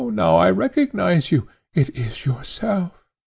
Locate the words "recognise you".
0.49-1.47